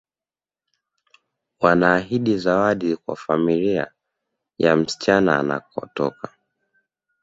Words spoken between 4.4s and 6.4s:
ya msichana anakotoka